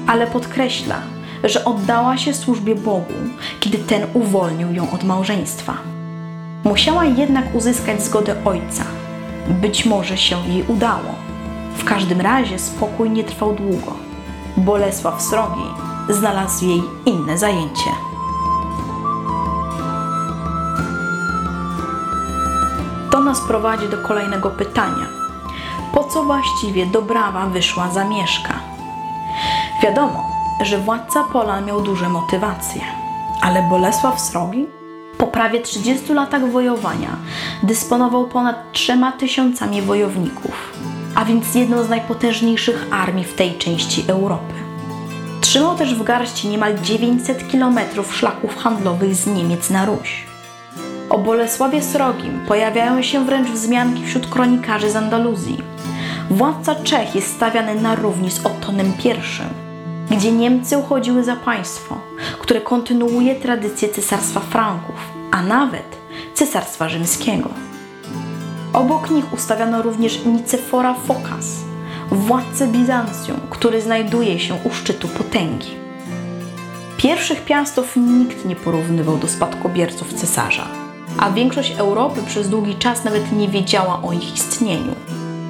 ale 0.06 0.26
podkreśla, 0.26 1.00
że 1.44 1.64
oddała 1.64 2.16
się 2.16 2.34
służbie 2.34 2.74
Bogu, 2.74 3.14
kiedy 3.60 3.78
ten 3.78 4.02
uwolnił 4.14 4.72
ją 4.72 4.90
od 4.90 5.04
małżeństwa. 5.04 5.74
Musiała 6.64 7.04
jednak 7.04 7.54
uzyskać 7.54 8.02
zgodę 8.02 8.36
ojca. 8.44 8.84
Być 9.48 9.86
może 9.86 10.16
się 10.16 10.48
jej 10.48 10.64
udało. 10.68 11.14
W 11.76 11.84
każdym 11.84 12.20
razie 12.20 12.58
spokój 12.58 13.10
nie 13.10 13.24
trwał 13.24 13.54
długo. 13.54 13.92
Bolesław 14.56 15.22
Srogi 15.22 15.70
znalazł 16.08 16.64
jej 16.64 16.82
inne 17.06 17.38
zajęcie. 17.38 17.90
Nas 23.26 23.40
prowadzi 23.40 23.88
do 23.88 23.98
kolejnego 23.98 24.50
pytania. 24.50 25.06
Po 25.94 26.04
co 26.04 26.22
właściwie 26.22 26.86
Dobrawa 26.86 27.46
wyszła 27.46 27.90
za 27.90 28.04
Mieszka? 28.04 28.54
Wiadomo, 29.82 30.30
że 30.60 30.78
władca 30.78 31.24
Polan 31.24 31.64
miał 31.64 31.80
duże 31.80 32.08
motywacje, 32.08 32.80
ale 33.42 33.62
Bolesław 33.62 34.20
Srogi 34.20 34.66
po 35.18 35.26
prawie 35.26 35.60
30 35.60 36.12
latach 36.12 36.50
wojowania 36.50 37.16
dysponował 37.62 38.28
ponad 38.28 38.72
trzema 38.72 39.12
tysiącami 39.12 39.82
wojowników, 39.82 40.72
a 41.14 41.24
więc 41.24 41.54
jedną 41.54 41.82
z 41.82 41.88
najpotężniejszych 41.88 42.86
armii 42.90 43.24
w 43.24 43.34
tej 43.34 43.58
części 43.58 44.04
Europy. 44.08 44.54
Trzymał 45.40 45.76
też 45.76 45.94
w 45.94 46.02
garści 46.02 46.48
niemal 46.48 46.78
900 46.82 47.48
kilometrów 47.48 48.16
szlaków 48.16 48.56
handlowych 48.56 49.14
z 49.14 49.26
Niemiec 49.26 49.70
na 49.70 49.84
Ruś. 49.84 50.35
O 51.10 51.18
Bolesławie 51.18 51.82
Srogim 51.82 52.40
pojawiają 52.48 53.02
się 53.02 53.24
wręcz 53.24 53.48
wzmianki 53.48 54.06
wśród 54.06 54.26
kronikarzy 54.26 54.90
z 54.90 54.96
Andaluzji. 54.96 55.58
Władca 56.30 56.74
Czech 56.74 57.14
jest 57.14 57.36
stawiany 57.36 57.74
na 57.74 57.94
równi 57.94 58.30
z 58.30 58.46
Ottonem 58.46 58.92
I, 59.04 60.16
gdzie 60.16 60.32
Niemcy 60.32 60.78
uchodziły 60.78 61.24
za 61.24 61.36
państwo, 61.36 61.98
które 62.40 62.60
kontynuuje 62.60 63.34
tradycję 63.34 63.88
Cesarstwa 63.88 64.40
Franków, 64.40 64.94
a 65.30 65.42
nawet 65.42 65.96
Cesarstwa 66.34 66.88
Rzymskiego. 66.88 67.50
Obok 68.72 69.10
nich 69.10 69.32
ustawiano 69.32 69.82
również 69.82 70.24
Nicefora 70.24 70.94
Fokas, 70.94 71.46
władcę 72.10 72.66
Bizancjum, 72.66 73.40
który 73.50 73.82
znajduje 73.82 74.38
się 74.38 74.54
u 74.64 74.74
szczytu 74.74 75.08
potęgi. 75.08 75.70
Pierwszych 76.96 77.44
piastów 77.44 77.96
nikt 77.96 78.44
nie 78.44 78.56
porównywał 78.56 79.16
do 79.18 79.28
spadkobierców 79.28 80.14
cesarza, 80.14 80.85
a 81.18 81.30
większość 81.30 81.72
Europy 81.78 82.20
przez 82.26 82.48
długi 82.48 82.74
czas 82.74 83.04
nawet 83.04 83.32
nie 83.32 83.48
wiedziała 83.48 84.02
o 84.02 84.12
ich 84.12 84.34
istnieniu. 84.34 84.94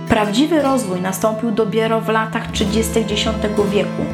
Prawdziwy 0.09 0.62
rozwój 0.62 1.00
nastąpił 1.00 1.50
dopiero 1.50 2.00
w 2.00 2.09
latach 2.09 2.52
30. 2.52 3.00
X 3.00 3.24
wieku, 3.70 4.05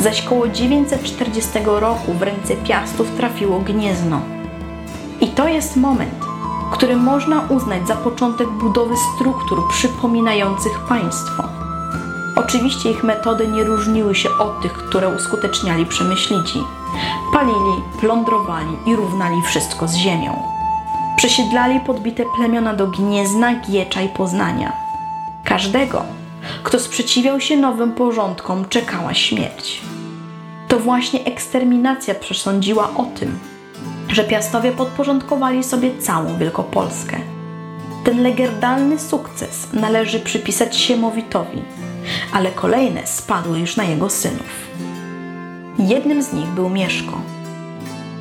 zaś 0.00 0.22
koło 0.22 0.48
940 0.48 1.50
roku 1.64 2.12
w 2.12 2.22
ręce 2.22 2.56
Piastów 2.56 3.16
trafiło 3.16 3.60
Gniezno. 3.60 4.20
I 5.20 5.28
to 5.28 5.48
jest 5.48 5.76
moment, 5.76 6.24
który 6.72 6.96
można 6.96 7.40
uznać 7.40 7.88
za 7.88 7.96
początek 7.96 8.48
budowy 8.48 8.94
struktur 9.14 9.68
przypominających 9.68 10.80
państwo. 10.88 11.42
Oczywiście 12.36 12.90
ich 12.90 13.04
metody 13.04 13.48
nie 13.48 13.64
różniły 13.64 14.14
się 14.14 14.28
od 14.38 14.62
tych, 14.62 14.72
które 14.72 15.08
uskuteczniali 15.08 15.86
przemyślici. 15.86 16.58
Palili, 17.32 17.82
plądrowali 18.00 18.76
i 18.86 18.96
równali 18.96 19.42
wszystko 19.42 19.88
z 19.88 19.94
ziemią. 19.94 20.59
Przesiedlali 21.20 21.80
podbite 21.80 22.24
plemiona 22.36 22.74
do 22.74 22.86
Gniezna, 22.86 23.54
Giecza 23.54 24.02
i 24.02 24.08
Poznania. 24.08 24.72
Każdego, 25.44 26.04
kto 26.62 26.80
sprzeciwiał 26.80 27.40
się 27.40 27.56
nowym 27.56 27.92
porządkom, 27.92 28.68
czekała 28.68 29.14
śmierć. 29.14 29.80
To 30.68 30.78
właśnie 30.78 31.24
eksterminacja 31.24 32.14
przesądziła 32.14 32.90
o 32.96 33.04
tym, 33.04 33.38
że 34.08 34.24
Piastowie 34.24 34.72
podporządkowali 34.72 35.64
sobie 35.64 35.98
całą 35.98 36.38
Wielkopolskę. 36.38 37.16
Ten 38.04 38.22
legendalny 38.22 38.98
sukces 38.98 39.68
należy 39.72 40.20
przypisać 40.20 40.76
Siemowitowi, 40.76 41.62
ale 42.32 42.50
kolejne 42.50 43.06
spadły 43.06 43.58
już 43.58 43.76
na 43.76 43.84
jego 43.84 44.10
synów. 44.10 44.68
Jednym 45.78 46.22
z 46.22 46.32
nich 46.32 46.48
był 46.48 46.70
Mieszko. 46.70 47.39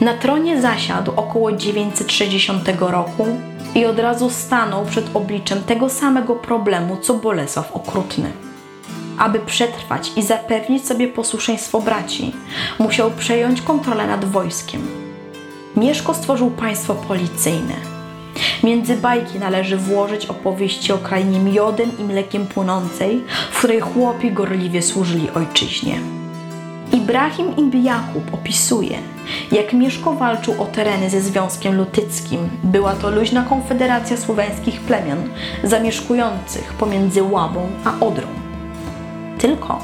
Na 0.02 0.14
tronie 0.14 0.62
zasiadł 0.62 1.12
około 1.16 1.52
960 1.52 2.70
roku 2.80 3.28
i 3.76 3.86
od 3.86 4.00
razu 4.00 4.30
stanął 4.30 4.86
przed 4.86 5.16
obliczem 5.16 5.64
tego 5.64 5.90
samego 5.90 6.36
problemu 6.36 6.98
co 6.98 7.14
Bolesław 7.14 7.72
Okrutny. 7.72 8.32
Aby 9.18 9.40
przetrwać 9.40 10.12
i 10.16 10.24
zapewnić 10.24 10.88
sobie 10.88 11.08
posłuszeństwo 11.08 11.82
braci, 11.82 12.32
musiał 12.80 13.12
przejąć 13.12 13.62
kontrolę 13.62 14.08
nad 14.08 14.26
wojskiem. 14.26 14.88
Mieszko 15.76 16.14
stworzył 16.14 16.52
państwo 16.52 16.96
policyjne. 16.96 17.76
Między 18.64 18.98
bajki 18.98 19.40
należy 19.40 19.78
włożyć 19.78 20.26
opowieści 20.26 20.94
o 20.94 20.98
krainie 20.98 21.40
miodem 21.40 21.92
i 22.00 22.04
mlekiem 22.04 22.48
płynącej, 22.48 23.24
w 23.52 23.58
której 23.58 23.80
chłopi 23.80 24.32
gorliwie 24.32 24.82
służyli 24.82 25.30
ojczyźnie. 25.36 26.19
Ibrahim 26.91 27.56
ibn 27.58 27.84
Jakub 27.84 28.34
opisuje, 28.34 28.97
jak 29.52 29.73
Mieszko 29.73 30.13
walczył 30.13 30.62
o 30.62 30.65
tereny 30.65 31.10
ze 31.10 31.21
Związkiem 31.21 31.75
Lutyckim. 31.75 32.49
Była 32.63 32.95
to 32.95 33.10
luźna 33.10 33.43
konfederacja 33.43 34.17
słoweńskich 34.17 34.82
plemion 34.82 35.17
zamieszkujących 35.63 36.73
pomiędzy 36.73 37.23
Łabą 37.23 37.69
a 37.86 38.06
Odrą. 38.06 38.28
Tylko, 39.38 39.80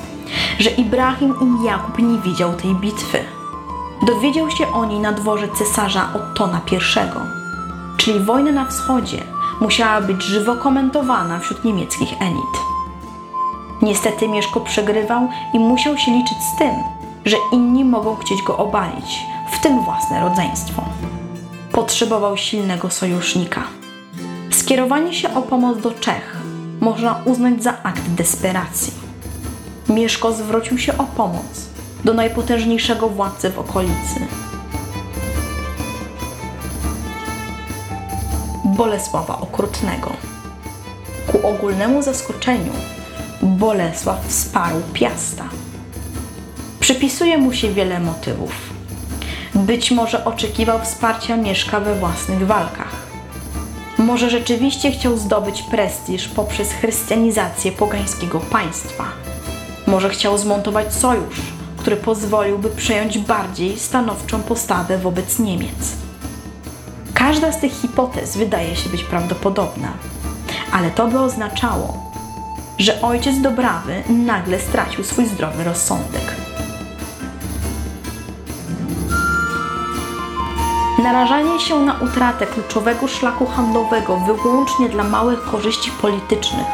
że 0.60 0.70
Ibrahim 0.70 1.34
ibn 1.42 1.66
Jakub 1.66 2.00
nie 2.00 2.18
widział 2.18 2.54
tej 2.54 2.76
bitwy. 2.76 3.20
Dowiedział 4.08 4.52
się 4.52 4.72
o 4.72 4.86
niej 4.86 5.00
na 5.00 5.12
dworze 5.12 5.48
cesarza 5.48 6.10
Ottona 6.16 6.62
I, 6.72 6.78
czyli 7.98 8.20
wojna 8.20 8.52
na 8.52 8.66
wschodzie 8.66 9.18
musiała 9.62 10.02
być 10.02 10.24
żywo 10.24 10.56
komentowana 10.56 11.40
wśród 11.40 11.66
niemieckich 11.66 12.14
elit. 12.22 12.56
Niestety 13.82 14.28
Mieszko 14.28 14.60
przegrywał 14.60 15.30
i 15.54 15.60
musiał 15.60 15.98
się 15.98 16.12
liczyć 16.12 16.38
z 16.56 16.58
tym, 16.58 16.76
że 17.26 17.38
inni 17.52 17.86
mogą 17.86 18.16
chcieć 18.16 18.42
go 18.42 18.58
obalić, 18.58 19.26
w 19.52 19.60
tym 19.60 19.84
własne 19.84 20.20
rodzeństwo. 20.20 20.84
Potrzebował 21.72 22.38
silnego 22.38 22.90
sojusznika. 22.90 23.64
Skierowanie 24.52 25.14
się 25.14 25.36
o 25.36 25.42
pomoc 25.42 25.82
do 25.82 25.92
Czech 25.92 26.38
można 26.82 27.22
uznać 27.26 27.64
za 27.64 27.84
akt 27.84 28.10
desperacji. 28.10 28.94
Mieszko 29.90 30.32
zwrócił 30.32 30.78
się 30.78 30.98
o 30.98 31.04
pomoc 31.04 31.70
do 32.04 32.14
najpotężniejszego 32.14 33.10
władcy 33.10 33.50
w 33.50 33.60
okolicy. 33.60 34.20
Bolesława 38.66 39.40
Okrutnego. 39.40 40.12
Ku 41.32 41.48
ogólnemu 41.48 42.02
zaskoczeniu 42.02 42.74
Bolesław 43.42 44.26
wsparł 44.28 44.82
Piasta. 44.94 45.44
Przypisuje 46.86 47.38
mu 47.38 47.54
się 47.54 47.74
wiele 47.74 48.00
motywów. 48.00 48.52
Być 49.56 49.92
może 49.92 50.26
oczekiwał 50.26 50.80
wsparcia 50.84 51.38
Mieszka 51.38 51.80
we 51.80 51.96
własnych 51.96 52.48
walkach. 52.48 52.96
Może 53.98 54.30
rzeczywiście 54.30 54.92
chciał 54.92 55.18
zdobyć 55.18 55.62
prestiż 55.62 56.28
poprzez 56.28 56.72
chrystianizację 56.72 57.72
pogańskiego 57.72 58.40
państwa. 58.40 59.04
Może 59.88 60.10
chciał 60.10 60.38
zmontować 60.38 60.94
sojusz, 60.94 61.42
który 61.78 61.96
pozwoliłby 61.96 62.70
przejąć 62.70 63.18
bardziej 63.18 63.80
stanowczą 63.80 64.42
postawę 64.42 64.98
wobec 64.98 65.40
Niemiec. 65.40 65.92
Każda 67.14 67.52
z 67.52 67.60
tych 67.60 67.82
hipotez 67.82 68.38
wydaje 68.38 68.76
się 68.76 68.90
być 68.90 69.04
prawdopodobna, 69.04 69.94
ale 70.72 70.92
to 70.92 71.08
by 71.08 71.20
oznaczało, 71.20 72.12
że 72.80 73.02
ojciec 73.02 73.42
Dobrawy 73.42 74.04
nagle 74.10 74.60
stracił 74.60 75.04
swój 75.04 75.26
zdrowy 75.26 75.64
rozsądek. 75.64 76.45
Narażanie 81.06 81.60
się 81.60 81.80
na 81.80 81.94
utratę 81.94 82.46
kluczowego 82.46 83.08
szlaku 83.08 83.46
handlowego 83.46 84.18
wyłącznie 84.18 84.90
dla 84.90 85.04
małych 85.04 85.44
korzyści 85.44 85.92
politycznych 85.92 86.68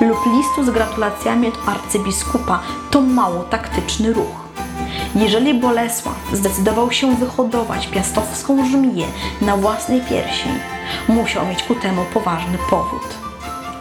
lub 0.00 0.18
listu 0.36 0.64
z 0.64 0.70
gratulacjami 0.70 1.48
od 1.48 1.68
arcybiskupa 1.68 2.60
to 2.90 3.00
mało 3.00 3.42
taktyczny 3.42 4.12
ruch. 4.12 4.36
Jeżeli 5.14 5.54
Bolesław 5.54 6.16
zdecydował 6.32 6.92
się 6.92 7.16
wyhodować 7.16 7.86
piastowską 7.86 8.66
żmiję 8.66 9.06
na 9.40 9.56
własnej 9.56 10.00
piersi, 10.00 10.48
musiał 11.08 11.46
mieć 11.46 11.62
ku 11.62 11.74
temu 11.74 12.04
poważny 12.14 12.58
powód. 12.70 13.14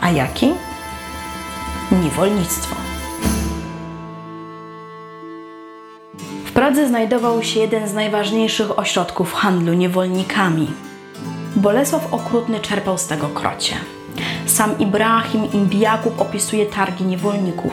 A 0.01 0.09
jaki? 0.09 0.53
Niewolnictwo. 1.91 2.92
Pradze 6.73 6.87
znajdował 6.87 7.43
się 7.43 7.59
jeden 7.59 7.87
z 7.87 7.93
najważniejszych 7.93 8.79
ośrodków 8.79 9.33
handlu 9.33 9.73
niewolnikami. 9.73 10.67
Bolesław 11.55 12.13
Okrutny 12.13 12.59
czerpał 12.59 12.97
z 12.97 13.07
tego 13.07 13.27
krocie. 13.27 13.75
Sam 14.45 14.79
Ibrahim 14.79 15.51
Imbiakub 15.51 16.21
opisuje 16.21 16.65
targi 16.65 17.03
niewolników. 17.03 17.71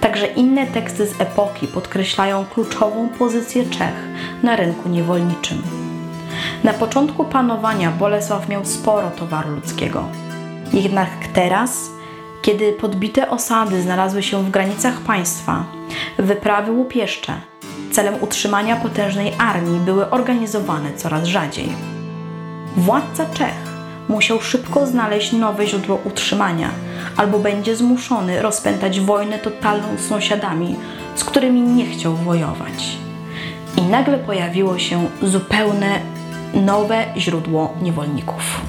Także 0.00 0.26
inne 0.26 0.66
teksty 0.66 1.06
z 1.06 1.20
epoki 1.20 1.66
podkreślają 1.66 2.44
kluczową 2.54 3.08
pozycję 3.08 3.64
Czech 3.70 3.94
na 4.42 4.56
rynku 4.56 4.88
niewolniczym. 4.88 5.62
Na 6.64 6.72
początku 6.72 7.24
panowania 7.24 7.90
Bolesław 7.90 8.48
miał 8.48 8.64
sporo 8.64 9.10
towaru 9.10 9.50
ludzkiego. 9.50 10.04
Jednak 10.72 11.10
teraz, 11.34 11.90
kiedy 12.42 12.72
podbite 12.72 13.30
osady 13.30 13.82
znalazły 13.82 14.22
się 14.22 14.44
w 14.44 14.50
granicach 14.50 15.00
państwa, 15.00 15.64
wyprawy 16.18 16.72
łupieszcze 16.72 17.32
celem 17.92 18.14
utrzymania 18.20 18.76
potężnej 18.76 19.32
armii 19.38 19.80
były 19.80 20.10
organizowane 20.10 20.94
coraz 20.96 21.24
rzadziej. 21.24 21.68
Władca 22.76 23.26
Czech 23.26 23.68
musiał 24.08 24.40
szybko 24.40 24.86
znaleźć 24.86 25.32
nowe 25.32 25.66
źródło 25.66 26.00
utrzymania, 26.04 26.70
albo 27.16 27.38
będzie 27.38 27.76
zmuszony 27.76 28.42
rozpętać 28.42 29.00
wojnę 29.00 29.38
totalną 29.38 29.86
z 29.98 30.08
sąsiadami, 30.08 30.76
z 31.14 31.24
którymi 31.24 31.60
nie 31.60 31.86
chciał 31.86 32.14
wojować. 32.14 32.98
I 33.76 33.82
nagle 33.82 34.18
pojawiło 34.18 34.78
się 34.78 35.08
zupełne 35.22 36.00
nowe 36.54 37.04
źródło 37.16 37.74
niewolników. 37.82 38.60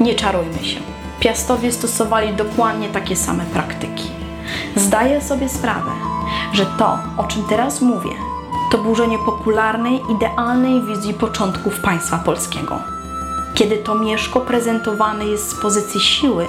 Nie 0.00 0.14
czarujmy 0.14 0.64
się. 0.64 0.80
Piastowie 1.20 1.72
stosowali 1.72 2.34
dokładnie 2.34 2.88
takie 2.88 3.16
same 3.16 3.44
praktyki. 3.44 4.04
Zdaję 4.76 5.20
sobie 5.20 5.48
sprawę, 5.48 5.90
że 6.52 6.66
to, 6.66 6.98
o 7.16 7.24
czym 7.24 7.44
teraz 7.44 7.80
mówię, 7.80 8.10
to 8.70 8.78
burzenie 8.78 9.18
popularnej, 9.18 10.02
idealnej 10.16 10.82
wizji 10.82 11.14
początków 11.14 11.80
państwa 11.80 12.18
polskiego. 12.18 12.78
Kiedy 13.54 13.76
to 13.76 13.94
Mieszko 13.94 14.40
prezentowany 14.40 15.26
jest 15.26 15.50
z 15.50 15.54
pozycji 15.54 16.00
siły, 16.00 16.46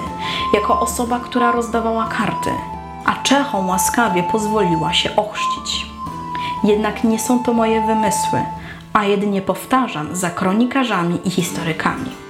jako 0.54 0.80
osoba, 0.80 1.20
która 1.20 1.52
rozdawała 1.52 2.06
karty, 2.06 2.50
a 3.04 3.14
Czechom 3.22 3.68
łaskawie 3.68 4.22
pozwoliła 4.22 4.92
się 4.92 5.16
ochrzcić. 5.16 5.86
Jednak 6.64 7.04
nie 7.04 7.18
są 7.18 7.44
to 7.44 7.52
moje 7.52 7.86
wymysły, 7.86 8.42
a 8.92 9.04
jedynie 9.04 9.42
powtarzam 9.42 10.16
za 10.16 10.30
kronikarzami 10.30 11.20
i 11.24 11.30
historykami. 11.30 12.25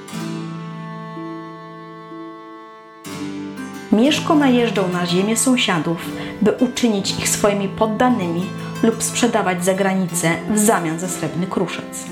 Mieszko 3.96 4.35
najeżdżał 4.35 4.88
na 4.88 5.06
ziemię 5.06 5.37
sąsiadów, 5.37 6.11
by 6.42 6.52
uczynić 6.52 7.11
ich 7.11 7.28
swoimi 7.28 7.68
poddanymi 7.68 8.46
lub 8.82 9.02
sprzedawać 9.02 9.64
za 9.64 9.74
granicę 9.74 10.30
w 10.50 10.59
zamian 10.59 10.98
za 10.98 11.09
srebrny 11.09 11.46
kruszec. 11.46 12.04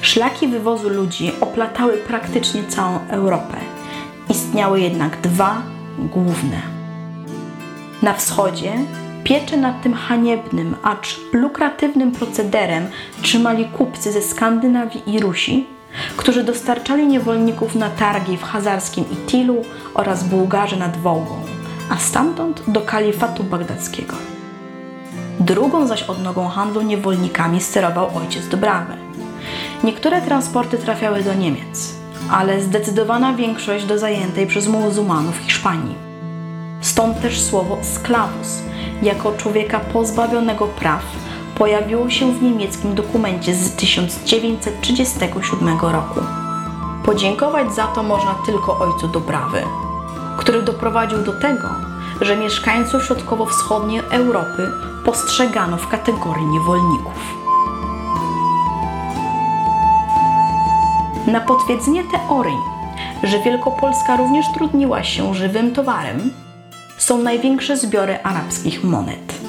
Szlaki 0.00 0.48
wywozu 0.48 0.88
ludzi 0.88 1.32
oplatały 1.40 1.92
praktycznie 1.92 2.64
całą 2.64 2.98
Europę. 3.08 3.56
Istniały 4.30 4.80
jednak 4.80 5.20
dwa 5.20 5.62
główne. 5.98 6.62
Na 8.02 8.14
wschodzie 8.14 8.72
pieczę 9.24 9.56
nad 9.56 9.82
tym 9.82 9.94
haniebnym, 9.94 10.74
acz 10.82 11.20
lukratywnym 11.32 12.12
procederem 12.12 12.86
trzymali 13.22 13.64
kupcy 13.64 14.12
ze 14.12 14.22
Skandynawii 14.22 15.02
i 15.06 15.20
Rusi, 15.20 15.66
którzy 16.16 16.44
dostarczali 16.44 17.06
niewolników 17.06 17.74
na 17.74 17.90
targi 17.90 18.36
w 18.36 18.42
hazarskim 18.42 19.04
Itilu 19.12 19.64
oraz 19.94 20.24
Bułgarzy 20.24 20.76
nad 20.76 20.96
Wołgą, 20.96 21.40
a 21.90 21.96
stamtąd 21.96 22.62
do 22.68 22.80
kalifatu 22.80 23.44
bagdackiego. 23.44 24.14
Drugą 25.40 25.86
zaś 25.86 26.02
odnogą 26.02 26.48
handlu 26.48 26.82
niewolnikami 26.82 27.60
sterował 27.60 28.16
ojciec 28.16 28.48
Dobrawy. 28.48 28.92
Niektóre 29.84 30.22
transporty 30.22 30.78
trafiały 30.78 31.22
do 31.22 31.34
Niemiec, 31.34 31.94
ale 32.30 32.62
zdecydowana 32.62 33.32
większość 33.34 33.84
do 33.84 33.98
zajętej 33.98 34.46
przez 34.46 34.68
muzułmanów 34.68 35.36
Hiszpanii. 35.38 35.94
Stąd 36.80 37.20
też 37.20 37.40
słowo 37.40 37.78
sklavus, 37.82 38.58
jako 39.02 39.32
człowieka 39.32 39.80
pozbawionego 39.80 40.66
praw, 40.66 41.02
pojawiło 41.58 42.10
się 42.10 42.32
w 42.32 42.42
niemieckim 42.42 42.94
dokumencie 42.94 43.54
z 43.54 43.76
1937 43.76 45.78
roku. 45.80 46.20
Podziękować 47.04 47.74
za 47.74 47.86
to 47.86 48.02
można 48.02 48.34
tylko 48.46 48.78
ojcu 48.78 49.08
Dobrawy, 49.08 49.62
który 50.38 50.62
doprowadził 50.62 51.18
do 51.18 51.40
tego, 51.40 51.68
że 52.20 52.36
mieszkańców 52.36 53.04
środkowo-wschodniej 53.04 54.02
Europy 54.10 54.70
postrzegano 55.04 55.76
w 55.76 55.88
kategorii 55.88 56.46
niewolników. 56.46 57.44
Na 61.26 61.40
potwierdzenie 61.40 62.04
teorii, 62.04 62.58
że 63.22 63.42
Wielkopolska 63.42 64.16
również 64.16 64.46
trudniła 64.54 65.02
się 65.02 65.34
żywym 65.34 65.72
towarem, 65.72 66.30
są 66.98 67.18
największe 67.18 67.76
zbiory 67.76 68.18
arabskich 68.22 68.84
monet. 68.84 69.43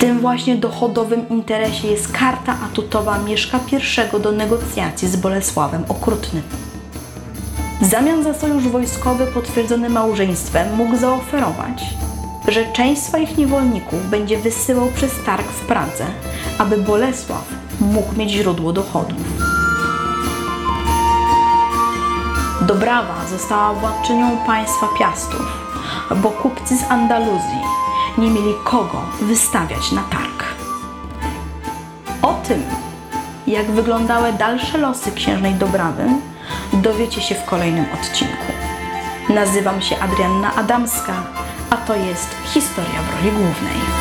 Tym 0.00 0.20
właśnie 0.20 0.56
dochodowym 0.56 1.28
interesie 1.28 1.88
jest 1.88 2.12
karta 2.12 2.56
atutowa 2.64 3.18
Mieszka 3.18 3.60
I 3.72 4.20
do 4.20 4.32
negocjacji 4.32 5.08
z 5.08 5.16
Bolesławem 5.16 5.84
Okrutnym. 5.88 6.42
W 7.80 7.84
zamian 7.84 8.22
za 8.22 8.34
sojusz 8.34 8.68
wojskowy 8.68 9.26
potwierdzony 9.26 9.88
małżeństwem 9.88 10.76
mógł 10.76 10.96
zaoferować, 10.96 11.84
że 12.48 12.72
część 12.72 13.02
swoich 13.02 13.38
niewolników 13.38 14.10
będzie 14.10 14.38
wysyłał 14.38 14.86
przez 14.86 15.24
targ 15.26 15.46
w 15.46 15.66
Pradze, 15.66 16.06
aby 16.58 16.76
Bolesław 16.76 17.44
mógł 17.80 18.16
mieć 18.16 18.30
źródło 18.30 18.72
dochodów. 18.72 19.18
Dobrawa 22.60 23.26
została 23.30 23.74
władczynią 23.74 24.38
państwa 24.46 24.86
Piastów, 24.98 25.46
bo 26.22 26.30
kupcy 26.30 26.76
z 26.76 26.82
Andaluzji 26.90 27.79
nie 28.18 28.30
mieli 28.30 28.54
kogo 28.64 29.02
wystawiać 29.20 29.92
na 29.92 30.02
targ. 30.02 30.44
O 32.22 32.32
tym, 32.32 32.62
jak 33.46 33.70
wyglądały 33.70 34.32
dalsze 34.32 34.78
losy 34.78 35.12
księżnej 35.12 35.54
Dobrawy, 35.54 36.04
dowiecie 36.72 37.20
się 37.20 37.34
w 37.34 37.44
kolejnym 37.44 37.84
odcinku. 37.94 38.52
Nazywam 39.28 39.82
się 39.82 39.98
Adrianna 39.98 40.54
Adamska, 40.54 41.14
a 41.70 41.76
to 41.76 41.96
jest 41.96 42.28
historia 42.44 43.02
w 43.02 43.16
roli 43.16 43.36
głównej. 43.36 43.99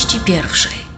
Części 0.00 0.20
pierwszej. 0.20 0.89